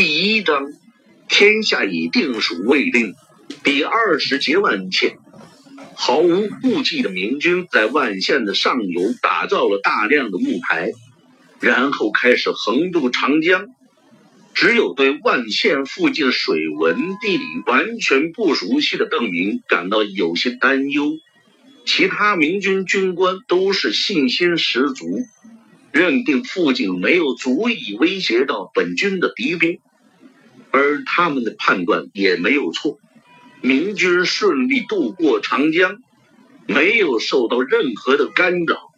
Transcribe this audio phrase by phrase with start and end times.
[0.00, 0.72] 第一章，
[1.28, 3.16] 天下已定属未定。
[3.64, 5.18] 第二十节万县，
[5.96, 10.92] 毫无顾忌的明军在万县的上游打造了大量的木牌，
[11.58, 13.66] 然后开始横渡长江。
[14.54, 21.10] 只有对万县附近水文地理完全不熟悉的邓明感到有些担忧。
[21.84, 25.06] 其他明军军官都是信心十足，
[25.98, 29.80] 认定附近没有足以威胁到本军的敌兵，
[30.70, 33.00] 而他们的判断也没有错。
[33.62, 35.96] 明军顺利渡过长江，
[36.68, 38.92] 没有受到任何的干扰。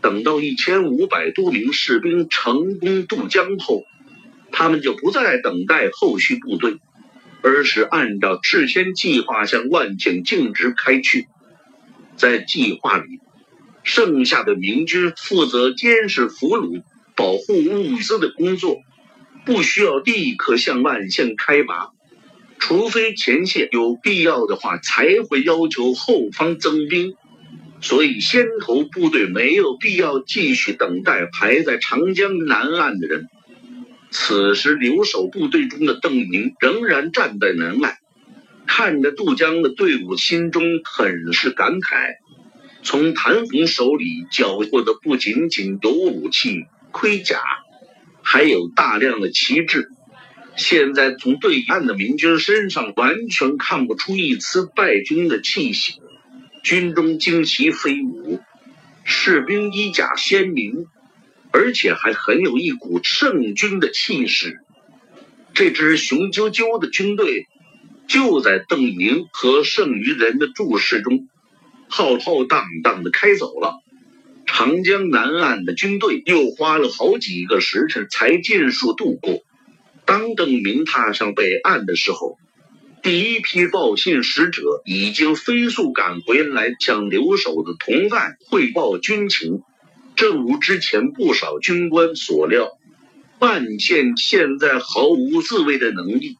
[0.00, 3.82] 等到一千五百多名士兵成功渡江后，
[4.52, 6.78] 他们就不再等待后续部队，
[7.42, 11.26] 而是按照事先计划向万县径直开去。
[12.14, 13.18] 在计划里，
[13.88, 16.82] 剩下的明军负责监视俘虏、
[17.16, 18.76] 保护物资的工作，
[19.46, 21.88] 不需要立刻向万县开拔，
[22.58, 27.14] 除非前线有必要的话，才会要求后方增兵。
[27.80, 33.26] 所以，先头部队没有必要继续等待排在长江南岸的人。
[34.10, 37.96] 此时，留守部队中的邓明仍然站在南岸。
[38.66, 42.16] 看着渡江的队伍，心中很是感慨。
[42.82, 47.40] 从谭红手里缴获的不仅仅有武器、盔甲，
[48.22, 49.90] 还有大量的旗帜。
[50.56, 56.00] 现在从对岸的明军身上完全看不出一丝败军的气息，
[56.62, 58.40] 军中旌旗飞舞，
[59.04, 60.86] 士兵衣甲鲜明，
[61.50, 64.60] 而且还很有一股胜军的气势。
[65.54, 67.46] 这支雄赳赳的军队。
[68.08, 71.28] 就在邓明和剩余人的注视中，
[71.88, 73.82] 浩浩荡荡的开走了。
[74.46, 79.42] 长江南岸的军队又花了好几个时辰才尽数渡过。
[80.04, 82.38] 当邓明踏上北岸的时候，
[83.02, 89.60] 第一批报信使者已经飞速赶回来，向留守的同伴汇报军情。
[90.16, 92.70] 正如之前不少军官所料，
[93.38, 96.38] 万县现在毫无自卫的能力。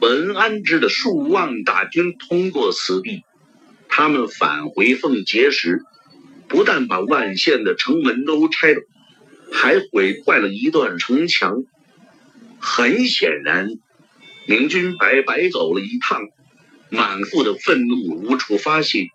[0.00, 3.22] 文安之的数万大军通过此地，
[3.94, 5.82] 他们返回奉节时，
[6.48, 8.80] 不但把万县的城门都拆了，
[9.52, 11.64] 还毁坏了一段城墙。
[12.58, 13.68] 很显然，
[14.48, 16.22] 明军白白走了一趟，
[16.88, 19.08] 满腹的愤怒无处发泄，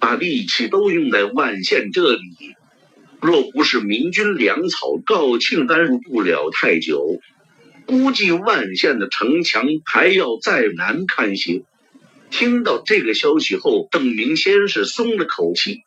[0.00, 2.56] 把力气都用在万县这里。
[3.20, 7.20] 若不是明军粮草告罄，耽误不了太久。
[7.86, 11.62] 估计万县的城墙还要再难看些。
[12.30, 15.82] 听到这个消息后，邓明先是松了口气，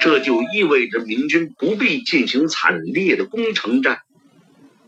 [0.00, 4.00] 这就意味着明军不必进行惨烈的攻城战。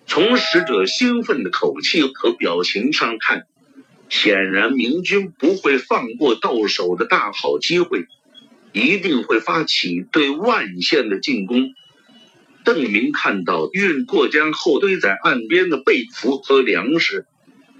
[0.06, 3.46] 从使者兴奋的口气和表情上看，
[4.08, 8.06] 显然明军不会放过到手的大好机会，
[8.72, 11.74] 一定会发起对万县的进攻。
[12.64, 17.26] 邓明看到运过江后堆在岸边的被俘和粮食，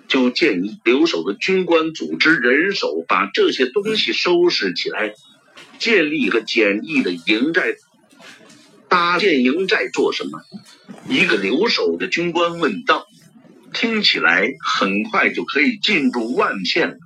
[0.06, 5.14] 就建议留守的军官组织人手把这些东西收拾起来，
[5.78, 7.74] 建立一个简易的营寨。
[8.88, 10.40] 搭建营寨做什么？
[11.08, 13.06] 一个留守的军官问道。
[13.72, 16.96] 听起来很快就可以进入万县了，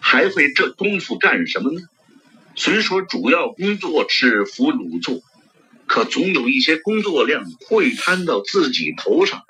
[0.00, 1.80] 还会这功夫干什么呢？
[2.56, 5.20] 虽说主要工作是俘虏做。
[5.84, 9.44] 可总有一些工作量会摊到自己头上。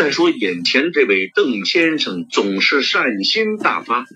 [0.00, 4.06] 再说，眼前这位邓先生总是善心大发，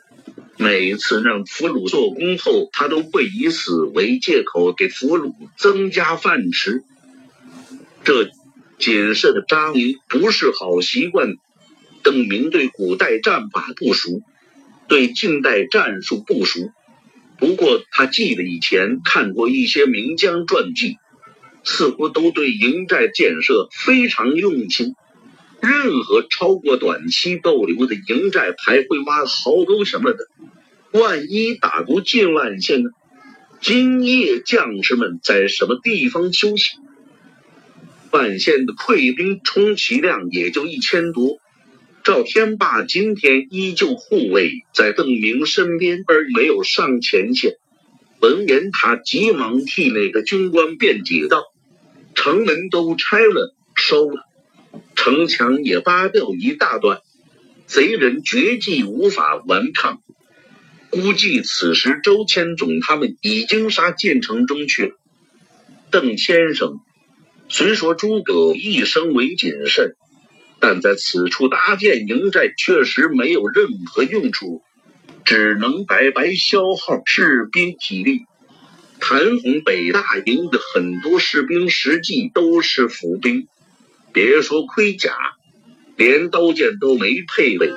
[0.56, 6.82] 每次让俘虏做工后，他都会以此为借口给俘虏增加饭吃。
[8.02, 8.30] 这
[8.78, 11.34] 谨慎的扎营不是好习惯。
[12.02, 14.22] 邓明对古代战法不熟，
[14.88, 16.72] 对近代战术不熟，
[17.38, 20.96] 不过他记得以前看过一些名将传记。
[21.62, 24.94] 似乎都对营寨建设非常用心。
[25.64, 30.28] 任何超过短期逗留的营寨，还会挖壕沟什么的。
[30.92, 32.90] 万一打不进万县呢？
[33.60, 36.76] 今夜将士们在什么地方休息？
[38.10, 41.38] 万县的溃兵充其量也就一千多。
[42.04, 47.56] 赵天霸今天依旧护卫在邓明身边，而没有上前线。
[48.20, 51.42] 闻言，他急忙替那个军官辩解道。
[52.14, 54.22] 城门都拆了，收了，
[54.94, 57.00] 城墙也扒掉一大段，
[57.66, 60.00] 贼人绝技无法顽抗。
[60.90, 64.92] 估计此时周千总他们已经杀进城中去了。
[65.90, 66.80] 邓先生，
[67.48, 69.96] 虽说诸葛一生为谨慎，
[70.60, 74.62] 但在此处搭建营寨确实没有任何用处，
[75.24, 78.22] 只能白白消耗士兵体力。
[79.00, 83.48] 谭红北大营的很多士兵实际都是府兵，
[84.14, 85.12] 别说盔甲，
[85.96, 87.68] 连刀剑都没配备。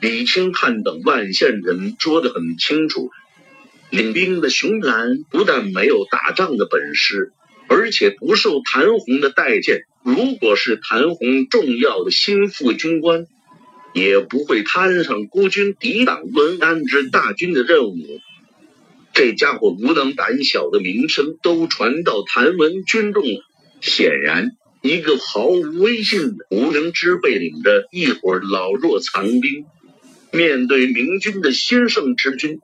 [0.00, 3.10] 李清汉等万县人说得很清楚，
[3.90, 7.32] 领兵的熊兰不但没有打仗的本事，
[7.68, 9.82] 而且不受谭红的待见。
[10.02, 13.26] 如果是谭红重要的心腹军官，
[13.92, 18.20] 也不会摊上孤军抵挡文安之大军的任务。
[19.12, 23.44] 这家伙无能胆小的名声都传到谭文军中了。
[23.80, 24.50] 显然，
[24.86, 29.64] 一个毫无威信的无能之辈领着一伙老弱残兵，
[30.30, 32.60] 面对明军的先胜之军，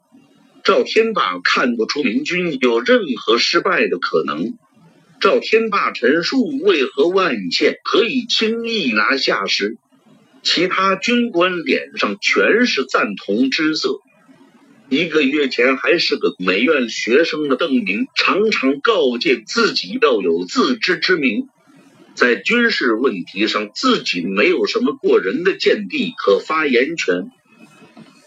[0.62, 4.52] 赵天霸看不出明军有任何失败的可能。
[5.18, 9.78] 赵天霸陈述为何万县可以轻易拿下时，
[10.42, 13.98] 其他军官脸上全是赞同之色。
[14.90, 21.48] 一个月前还是个美院学生的邓明，常常告诫自己要有自知之明，
[22.20, 27.30] 在军事问题上自己没有什么过人的见地和发言权。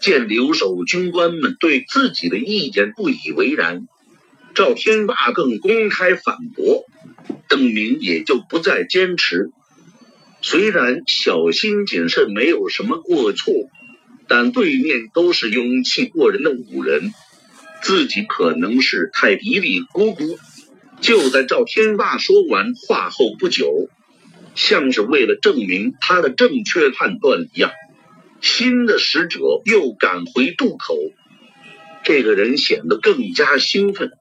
[0.00, 3.86] 见留守军官们对自己的意见不以为然，
[4.52, 6.86] 赵天霸更公开反驳，
[7.48, 9.52] 邓明也就不再坚持。
[10.42, 13.54] 虽然小心谨慎没有什么过错。
[14.26, 17.12] 但对面都是勇气过人的武人，
[17.82, 20.38] 自己可能是太嘀嘀咕咕。
[21.04, 23.90] 就在赵天霸说完话后不久，
[24.54, 27.72] 像是为了证明他的正确判断一样，
[28.40, 30.96] 新的使者又赶回渡口。
[32.04, 34.12] 这个人显得更加兴奋，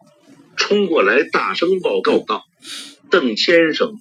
[0.58, 2.44] 冲过来大声报告道
[3.10, 3.94] ：“邓先生，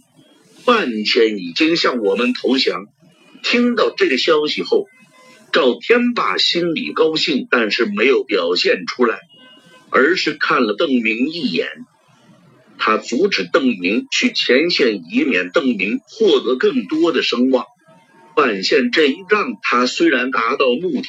[0.65, 2.87] 万千已经向我们投降。”
[3.45, 4.89] 听到这个消息后。
[5.53, 9.21] 赵天霸心里高兴，但是没有表现出来，
[9.91, 11.69] 而是看了邓明一眼。
[12.85, 17.65] 他阻止邓明去前线，以免邓明获得更多的声望。
[18.35, 21.07] 万县这一仗，他虽然达到目的，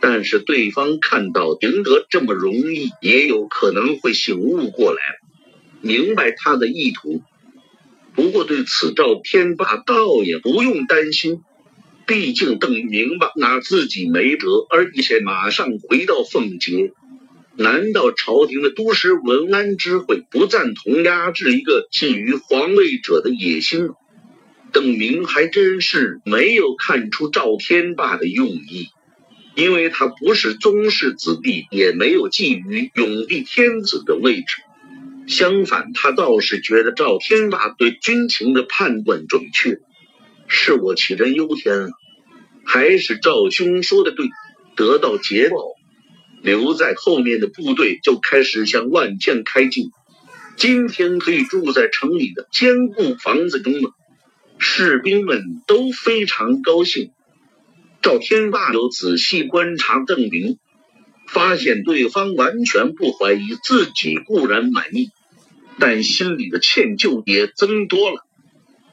[0.00, 4.98] 但是对方看到赢得这么容易，也有可能会醒悟过来，
[5.80, 7.22] 明白他的意图。
[8.12, 11.42] 不过对此，赵天霸倒也不用担心。
[12.04, 16.90] 毕竟邓明吧，拿自己没辙，而且马上回到凤节。
[17.60, 23.94] 难道朝廷的都师文安之会不赞同压制一个觊觎皇位者的野心吗？
[24.72, 28.88] 邓明还真是没有看出赵天霸的用意，
[29.56, 34.62] 因为他不是宗室子弟，也没有觊觎永帝天子的位置。
[35.26, 39.80] 相反，他倒是觉得赵天霸对军情的判断准确。
[40.48, 41.90] 是我杞人忧天了。
[42.64, 44.28] 还是赵兄说的对，
[44.76, 45.56] 得到捷报，
[46.42, 49.90] 留在后面的部队就开始向万县开进。
[50.56, 53.92] 今天可以住在城里的坚固房子中了，
[54.58, 57.12] 士兵们都非常高兴。
[58.02, 60.58] 赵天霸有仔细观察邓明，
[61.28, 65.10] 发现对方完全不怀疑自己，固然满意，
[65.78, 68.26] 但心里的歉疚也增多了。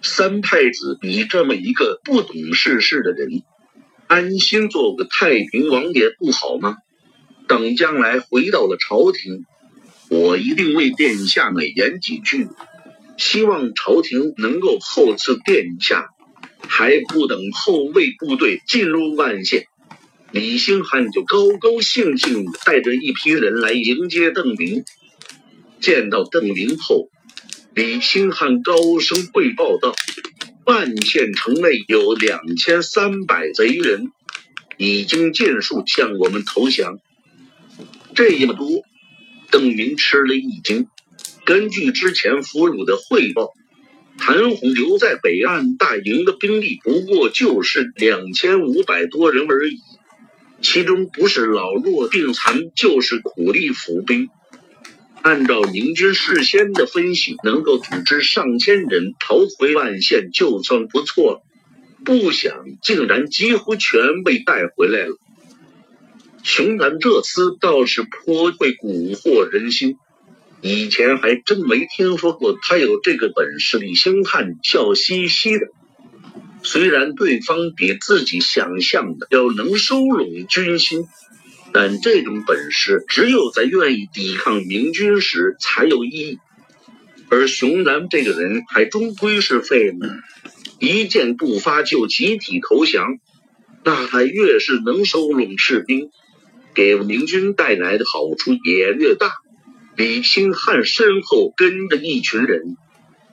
[0.01, 3.41] 三太子你这么一个不懂世事的人。
[4.07, 6.77] 安心做个太平王爷不好吗？
[7.47, 9.45] 等将来回到了朝廷，
[10.09, 12.47] 我一定为殿下美言几句，
[13.17, 16.09] 希望朝廷能够厚赐殿下。
[16.69, 19.67] 还不等后卫部队进入万县，
[20.31, 24.83] 李兴汉就高高兴兴带着一批人来迎接邓明。
[25.79, 27.09] 见到邓明后，
[27.73, 29.95] 李兴汉高声汇报道。
[30.65, 34.11] 万县城内有两千三百贼人，
[34.75, 36.99] 已经尽数向我们投降。
[38.17, 38.81] 这么多，
[39.51, 40.87] 邓明吃了一惊。
[41.45, 43.53] 根据之前俘虏的汇报，
[44.17, 49.81] 谭红留在北岸大营的兵力不过就是两千五百多人而已，
[50.63, 54.29] 其中不是老弱病残，就是苦力府兵。
[55.21, 61.43] 按照明军事先的分析，能够组织上千人逃回万县就算不错了。
[62.03, 65.19] 不想竟然几乎全被带回来了。
[66.47, 69.97] 熊楠这厮倒是颇会蛊惑人心，
[70.61, 73.77] 以前还真没听说过他有这个本事。
[73.77, 75.67] 李兴汉笑嘻嘻的，
[76.63, 81.05] 虽然对方比自己想象的要能收拢军心。
[81.73, 86.39] 但这种本事只有在愿意抵抗明军时才有意义。
[87.27, 89.99] 而熊兰这个人还终归是废物，
[90.79, 93.19] 一箭不发就集体投降，
[93.83, 96.09] 那他越是能收拢士兵，
[96.77, 99.31] 给明军带来的好处也越大。
[99.95, 102.77] 李兴汉身后跟着一群人，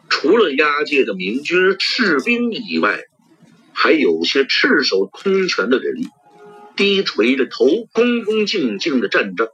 [0.08, 3.00] 除了押解的明军士兵以外，
[3.74, 5.96] 还有些赤手空拳的人，
[6.74, 9.52] 低垂着头，恭恭敬敬的站着。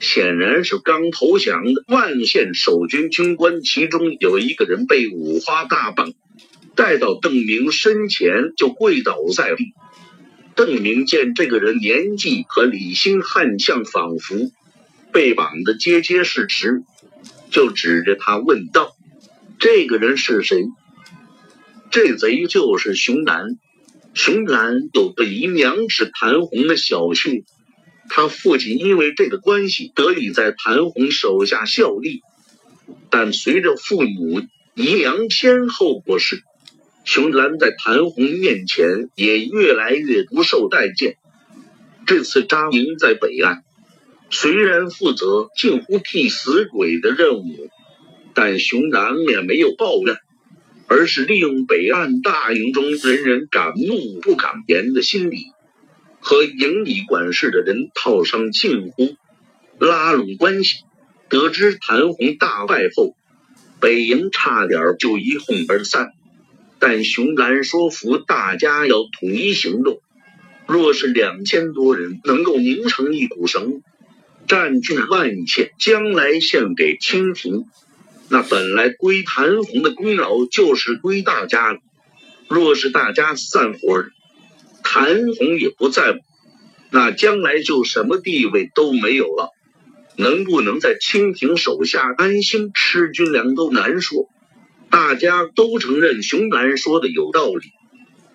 [0.00, 6.12] 显然是刚投降的万县守军军官，其中有一个人被五花大绑，
[6.74, 9.72] 带到邓明身前就跪倒在地。
[10.54, 14.52] 邓明见这个人年纪和李兴汉相仿佛，
[15.12, 16.82] 被绑得结结实实，
[17.50, 18.94] 就指着他问道
[19.58, 20.66] ：“这个人是谁？”
[21.90, 23.58] 这贼就是熊楠。
[24.14, 27.42] 熊楠有个姨娘是谭红的小妾。
[28.08, 32.20] 他父亲因为这个关系得以在谭红手下效力，
[33.10, 34.42] 但随着父母
[34.74, 36.42] 姨娘先后过世，
[37.04, 41.16] 熊兰在谭红面前也越来越不受待见。
[42.06, 43.62] 这次扎营在北岸，
[44.30, 47.68] 虽然负责近乎替死鬼的任务，
[48.32, 50.16] 但熊兰也没有抱怨，
[50.86, 55.46] 而是利用北岸大营中人人敢怒不敢言的心理。
[56.20, 59.14] 和营里管事的人套上近乎，
[59.78, 60.84] 拉拢关系。
[61.28, 63.14] 得知谭红大败后，
[63.78, 66.08] 北营差点就一哄而散。
[66.78, 70.00] 但熊兰说服大家要统一行动，
[70.66, 73.82] 若是两千多人能够拧成一股绳，
[74.46, 77.64] 占据万县，将来献给清廷，
[78.28, 81.78] 那本来归谭红的功劳就是归大家了。
[82.48, 84.04] 若是大家散伙，
[84.82, 85.06] 谭
[85.38, 86.18] 红也不在乎，
[86.90, 89.50] 那将来就什么地位都没有了。
[90.16, 94.28] 能不能在清廷手下安心吃军粮都难说。
[94.94, 97.72] 大家都承认熊楠说的有道理，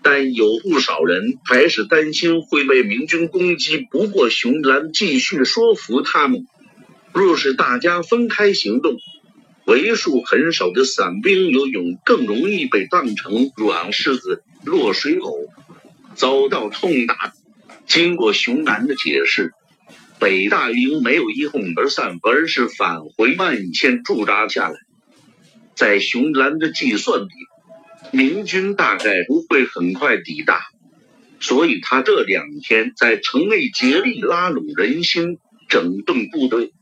[0.03, 3.87] 但有不少人还是担心会被明军攻击。
[3.89, 6.47] 不过熊兰继续说服他们，
[7.13, 8.97] 若是大家分开行动，
[9.63, 15.37] 为数很少的散兵游勇更容易被当成软柿子、落水狗。
[16.15, 17.31] 遭到痛打。
[17.87, 19.53] 经过熊兰的解释，
[20.19, 24.75] 北大营没有一哄而散，而是返回万县驻扎下来。
[25.79, 27.29] 在熊兰的计算里，
[28.11, 30.59] 明军大概不会很快抵达，
[31.39, 35.37] 所以他这两天在城内竭力拉拢人心，
[35.69, 36.73] 整顿部队，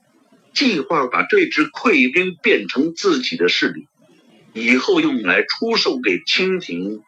[0.52, 3.86] 计划把这支溃兵变成自己的势力，
[4.56, 7.02] 以后用来出售给清廷。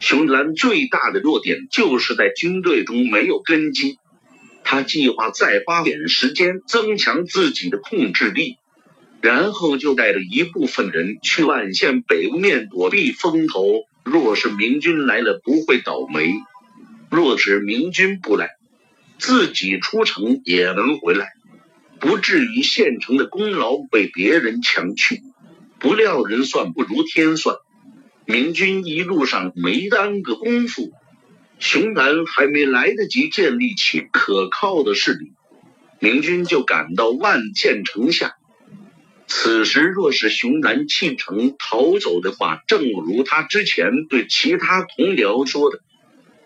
[0.00, 3.98] 熊兰最大的弱点就是在军队中没有根基。
[4.64, 8.56] 他计划再花点时间增强自己的控制力，
[9.24, 13.86] 然后就带着一部分人去万县北面躲避风头。
[14.02, 16.34] 若是明军来了，不会倒霉；
[17.10, 18.50] 若是明军不来，
[19.18, 21.32] 自己出城也能回来，
[22.00, 25.22] 不至于县城的功劳被别人抢去。
[25.78, 27.56] 不料人算不如天算。
[28.26, 30.92] 明军一路上没耽搁功夫，
[31.58, 35.32] 熊南还没来得及建立起可靠的势力，
[35.98, 38.34] 明军就赶到万县城下。
[39.36, 45.80] 此时若是熊兰弃城逃走的话，正如他之前对其他同僚说的，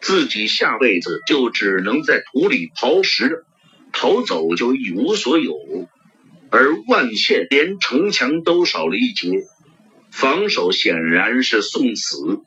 [0.01, 3.45] 自己下辈子就只能在土里刨食，
[3.93, 5.55] 逃走就一无所有。
[6.51, 9.45] 而万县连城墙都少了一截。
[10.11, 12.41] 防守显然是送死，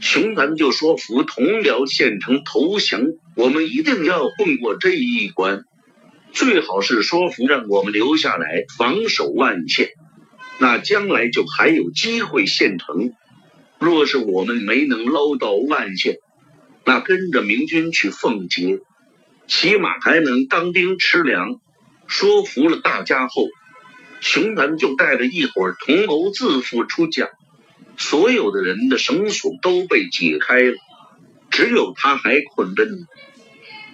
[0.00, 3.02] 熊兰就说服同僚县城投降，
[3.36, 5.64] 我们一定要混过这一关，
[6.34, 9.90] 最好是说服让我们留下来防守万县，
[10.58, 13.12] 那将来就还有机会县城。
[13.78, 16.16] 若是我们没能捞到万县，
[16.84, 18.80] 那跟着明军去奉节，
[19.46, 21.60] 起码还能当兵吃粮。
[22.08, 23.46] 说服了大家后。
[24.20, 27.28] 熊兰就带着一伙同谋自负出将，
[27.98, 30.76] 所有的人的绳索都被解开了，
[31.50, 32.96] 只有他还捆着呢。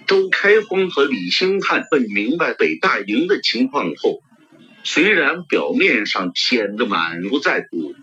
[0.07, 4.21] 周开荒和李兴汉问明白北大营的情况后，
[4.83, 7.93] 虽然表面上显得满不在乎，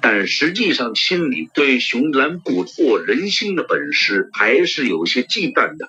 [0.00, 5.88] 但实际上心里对熊兰蛊惑人心的本事还是有些忌惮的。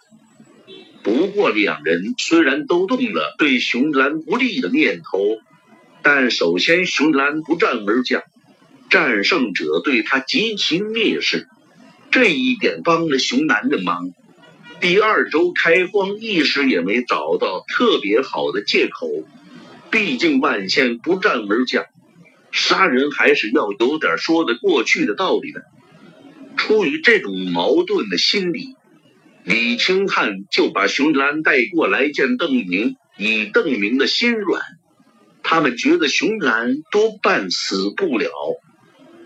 [1.03, 5.19] 不过两人虽然都动了对熊兰不利的念头。
[6.05, 8.24] 但首先，熊兰不战而降，
[8.89, 11.48] 战胜者对他极其蔑视，
[12.12, 14.12] 这一点帮了熊兰的忙。
[14.83, 19.07] 第二周开荒一时也没找到特别好的借口，
[19.89, 21.85] 毕竟万县不战而降，
[22.51, 25.63] 杀人还是要有点说得过去的道理的。
[26.57, 28.75] 出于这种矛盾的心理，
[29.45, 34.61] 李清汉就把熊兰带过来见邓明，以邓明的心软，
[35.43, 38.29] 他们觉得熊兰多半死不了。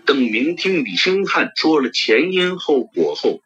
[0.06, 3.40] 邓明听李清汉说了前因后果后，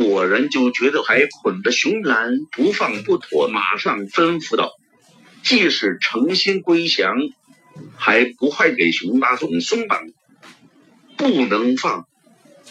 [0.00, 4.72] 果然就觉得还捆着熊兰不放不妥，马上吩咐道
[5.44, 7.16] ：“即使诚心归降。”
[7.96, 10.02] 还不快给熊大总松绑，
[11.16, 12.06] 不能放！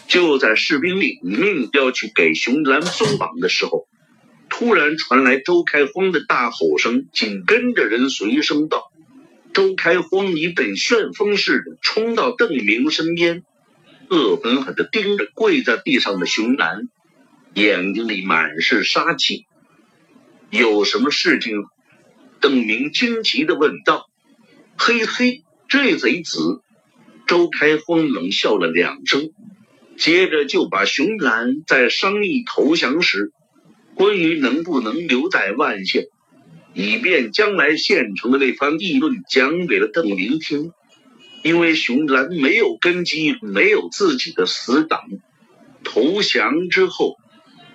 [0.06, 3.88] 就在士兵领命要去给熊兰松绑的时候，
[4.48, 8.92] 突然传来周开荒的大吼声，紧跟着人随声道
[9.54, 13.42] ：“周开荒一本旋风似的冲到邓明身边，
[14.10, 16.88] 恶狠狠地盯着跪在地上的熊兰，
[17.54, 19.46] 眼睛里满是杀气。
[20.50, 21.64] 有什么事情？”
[22.40, 24.08] 邓明惊奇地问道。
[24.78, 26.62] 嘿嘿，这贼子！
[27.26, 29.30] 周开荒冷笑了两声，
[29.98, 33.30] 接着就把熊兰在商议投降时，
[33.94, 36.06] 关于能不能留在万县，
[36.72, 40.72] 以便将来县城的那番议论讲给了邓明听。
[41.42, 45.02] 因为熊兰没有根基，没有自己的死党，
[45.84, 47.16] 投降之后，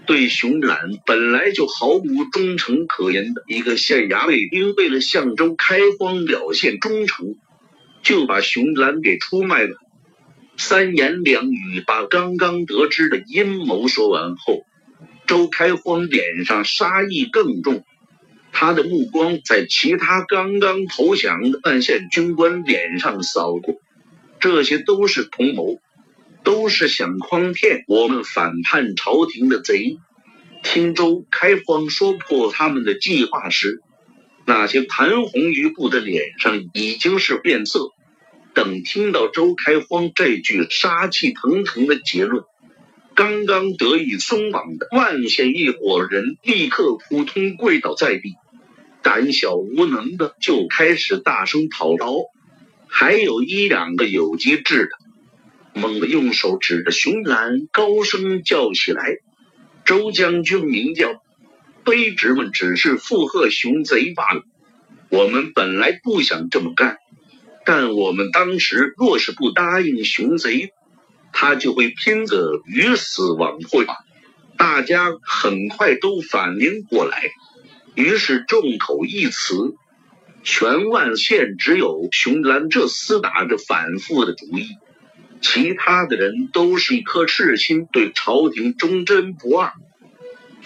[0.05, 7.35] 对熊兰本来就毫无忠诚可言的一个县衙卫兵，为了向周开荒表现忠诚，
[8.03, 9.77] 就把熊兰给出卖了。
[10.57, 14.63] 三言两语把刚刚得知的阴谋说完后，
[15.27, 17.83] 周开荒脸上杀意更重，
[18.51, 23.75] 他的目光在其他刚刚投降的万县军官脸上扫过，
[24.39, 25.79] 这些都是同谋。
[26.46, 29.98] 都是想诓骗我们反叛朝廷的贼。
[30.64, 33.82] 听周开荒说破他们的计划时，
[34.46, 37.90] 那些谭红余部的脸上已经是变色。
[38.54, 42.46] 等听到周开荒这句杀气腾腾的结论，
[43.14, 48.36] 刚刚得以松绑的万县一伙人立刻扑通跪倒在地，
[49.03, 52.14] 胆小无能的就开始大声讨饶，
[52.88, 55.04] 还有一两个有机智的。
[55.75, 59.18] 猛地用手指着熊兰，高声叫起来
[59.85, 61.22] ：“周将军明叫！”
[61.83, 64.42] 卑职们只是附和熊贼罢了。
[65.09, 66.98] 我们本来不想这么干，
[67.66, 70.72] 但我们当时若是不答应熊贼，
[71.31, 73.85] 他就会拼个鱼死网破。
[74.57, 77.22] 大家很快都反应过来，
[77.94, 79.75] 于是众口一词，
[80.42, 84.70] 全万县只有熊兰这厮打着反复的主意。
[85.48, 89.74] 其他的人都是一颗赤心，对朝廷忠贞不二，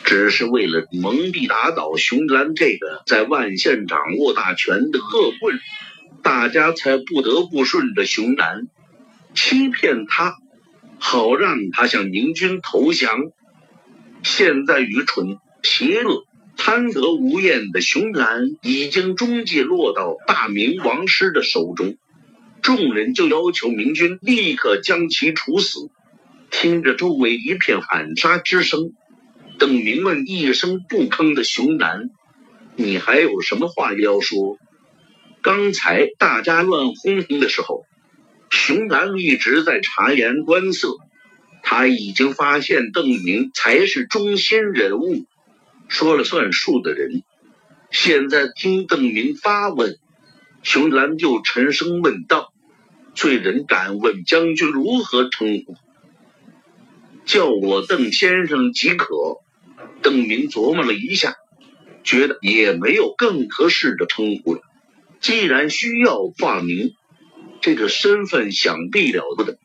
[0.05, 5.59] 只是为了蒙蔽打倒熊兰这个在万县掌握大权的恶棍，
[6.23, 8.67] 大家才不得不顺着熊兰，
[9.35, 10.37] 欺骗他，
[10.97, 13.19] 好让他向明军投降。
[14.23, 16.23] 现在愚蠢、邪恶、
[16.55, 21.97] 贪得无厌的熊兰已经终计落到大明王师的手中。
[22.61, 25.89] 众人就要求明军立刻将其处死。
[26.51, 28.93] 听着周围一片喊杀之声，
[29.59, 32.09] 邓明问一声不吭的熊楠
[32.75, 34.57] ：“你还有什么话要说？”
[35.41, 37.85] 刚才大家乱哄哄的时候，
[38.49, 40.97] 熊楠一直在察言观色，
[41.61, 45.25] 他已经发现邓明才是中心人物，
[45.87, 47.23] 说了算数的人。
[47.91, 49.97] 现在听邓明发问。
[50.63, 52.53] 熊兰就沉声问道
[53.15, 55.75] ：“罪人敢问将军如何称呼？
[57.25, 59.37] 叫我邓先生即可。”
[60.01, 61.35] 邓明琢磨了一下，
[62.03, 64.61] 觉得也没有更合适的称呼了。
[65.19, 66.93] 既然需要化名，
[67.61, 69.57] 这个身份想必了不得。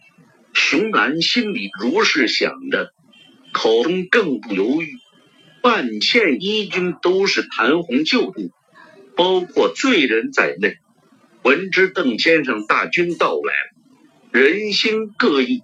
[0.53, 2.93] 熊兰心里如是想着，
[3.53, 4.99] 口中更不犹豫。
[5.63, 8.51] 半县一军都是谭红旧部，
[9.17, 10.79] 包括罪人在内。
[11.45, 13.53] 闻知邓先生大军到来，
[14.33, 15.63] 人心各异，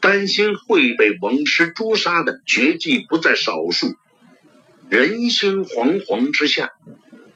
[0.00, 3.94] 担心会被王师诛杀的绝技不在少数。
[4.90, 6.72] 人心惶惶之下，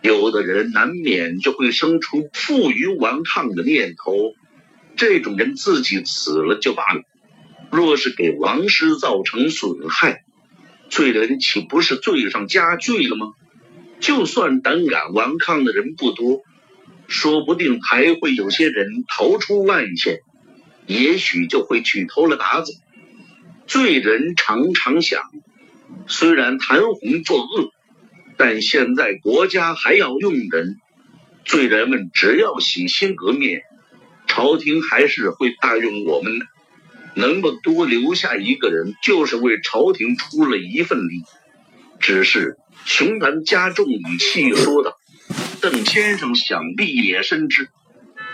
[0.03, 4.13] 有的人难免就会生出负隅顽抗的念头。
[4.97, 7.03] 这种人自己死了就罢了，
[7.71, 10.25] 若是给王师造成损害，
[10.91, 13.29] 罪人岂不是罪上加罪了吗？
[14.01, 16.43] 就算胆敢顽抗的人不多。
[17.09, 20.21] 说不定还会有些人逃出万县，
[20.87, 22.75] 也许就会去偷了鞑子。
[23.67, 25.23] 罪人常常想，
[26.07, 27.73] 虽然谭红作恶，
[28.37, 30.77] 但现在国家还要用人，
[31.45, 33.63] 罪人们只要洗心革面，
[34.27, 36.47] 朝廷还是会大用我们的。
[37.15, 41.23] 能够多留下一个人，就是为朝廷出了一份力。
[41.99, 44.98] 只是熊兰加重语气说道
[45.61, 47.69] ：“邓先生想必也深知，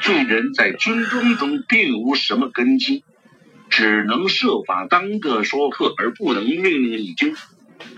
[0.03, 3.03] 罪人在军中中并无什么根基，
[3.71, 7.35] 只能设法当个说客，而不能命令义军，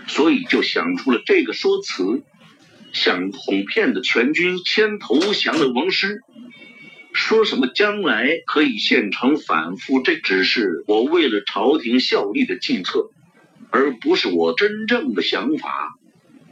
[0.07, 2.23] 所以就想出了这个说辞，
[2.93, 6.21] 想哄骗的全军先投降的王师。”
[7.13, 13.09] 说什么将来可以现场反复，这只是我为了朝廷效力的计策，
[13.71, 15.97] 而不是我真正的想法。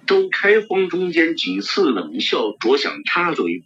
[0.06, 3.64] 周开荒中间几次冷笑着想插嘴，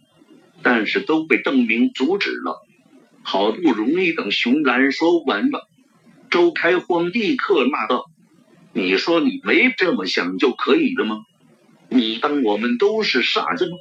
[0.62, 2.66] 但是都被邓明阻止了。
[3.22, 5.68] 好不容易等熊兰说完了，
[6.30, 8.06] 周开荒立刻骂道
[8.72, 11.18] ：“你说你没这么想就可以了吗？
[11.90, 13.76] 你当我们都是傻子吗？”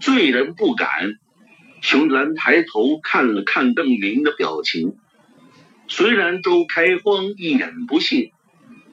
[0.00, 1.14] 罪人不敢。
[1.82, 4.96] 熊兰抬头看了看邓明的表情，
[5.88, 8.32] 虽然周开荒一脸不屑，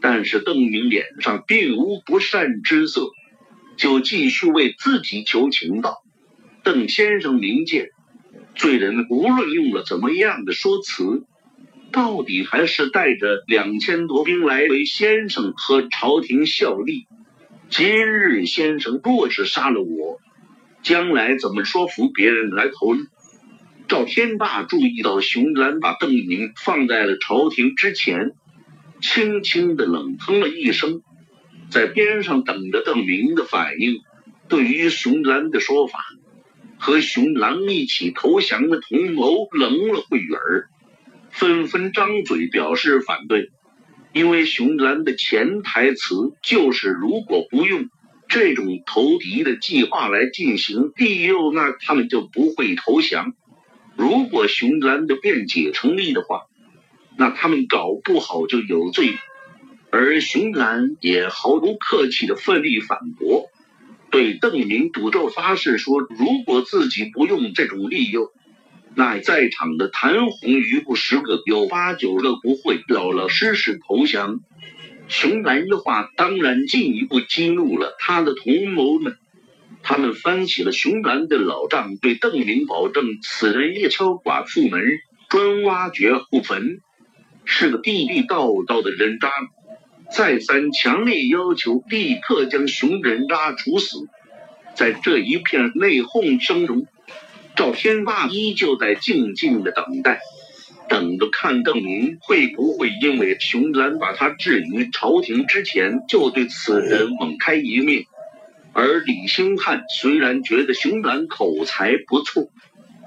[0.01, 3.09] 但是邓明脸上并无不善之色，
[3.77, 6.03] 就继续为自己求情道
[6.63, 7.89] ：“邓先生明鉴，
[8.55, 11.25] 罪人无论用了怎么样的说辞，
[11.91, 17.07] 到底还是带着两千多兵来为先生和朝廷效力。
[17.69, 20.19] 今日先生若是杀了我。”
[20.83, 23.01] 将来怎么说服别人来投呢？
[23.89, 28.31] 赵天霸注意到熊兰把邓明放在了朝廷之前，
[29.01, 31.01] 轻轻的冷哼了一声，
[31.69, 33.99] 在边上等着邓明的反应。
[34.47, 35.99] 对于熊兰的说法，
[36.77, 40.69] 和熊兰一起投降的同谋愣了会儿，
[41.29, 43.51] 纷纷张嘴表示反对，
[44.13, 47.89] 因为熊兰的潜台词就是如果不用。
[48.29, 53.33] 这种投敌的计划来进行庇佑，那他们就不会投降。
[53.95, 56.41] 如果熊兰的辩解成立的话，
[57.17, 59.09] 那他们搞不好就有罪。
[59.89, 63.49] 而熊兰也毫不客气的奋力反驳，
[64.11, 68.31] 对邓明赌咒发誓说，如果自己不用这种利诱，
[68.95, 74.41] 那在场的谭红余不十个有八九个不会老老实实投降。
[75.07, 79.17] 熊兰的话当然进一步激怒了他的同谋们，
[79.83, 84.81] 他们翻起了熊兰的老账，对邓明保证：此人夜敲寡妇门，
[85.29, 86.81] 专挖掘户坟，
[87.47, 89.31] 是个地地道道的人渣。
[90.11, 94.07] 再三强烈要求立刻将熊人渣处死。
[94.75, 96.85] 在这一片内讧声中，
[97.55, 100.19] 赵天霸依旧在静静的等待。
[100.87, 108.05] 等着看邓明会不会因为熊兰把他置于朝廷之前，就对此人猛开一面。
[108.71, 112.49] 而李兴汉虽然觉得熊兰口才不错，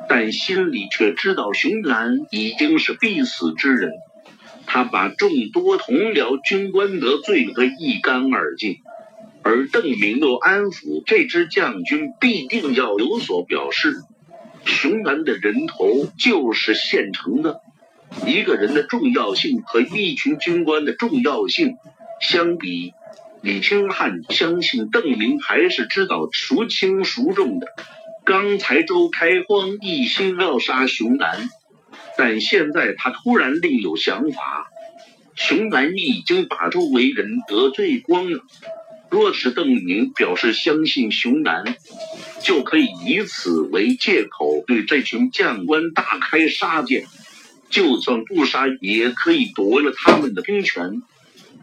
[0.08, 3.92] 但心里却知道熊兰已经是必死之人。
[4.72, 8.76] 他把众多同僚军官得罪得一干二净，
[9.42, 13.96] 而邓明又安抚这支将军必定要有所表示。
[14.64, 17.62] 熊兰的人头就是现成的。
[18.24, 21.74] 一个人的重要性和一群军官的重要性
[22.20, 22.92] 相比，
[23.42, 27.66] 李清汉相信邓明还是知道孰轻孰重的。
[28.24, 31.48] 刚才周开荒一心要杀熊兰，
[32.16, 34.70] 但现在他突然另有想法。
[35.36, 38.40] 熊兰已经把周围人得罪光了，
[39.10, 41.76] 若是邓明表示相信熊兰，
[42.42, 47.06] 就可以以此为借口对这群将官大开杀戒。
[47.70, 51.02] 就算不杀，也可以夺了他们的兵权。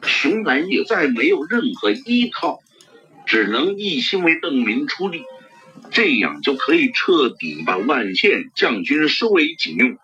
[0.02, 2.62] 熊兰也再没有任何依靠，
[3.26, 5.22] 只能一心为邓明出力，
[5.92, 9.98] 这样就可以彻底把万县将军收为己用。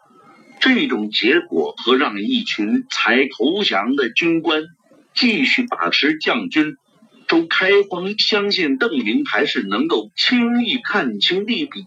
[0.66, 4.64] 这种结果和让一群才投降的军官
[5.14, 6.78] 继续把持将军，
[7.28, 11.86] 周开荒相信邓林还是能够轻易看清利弊。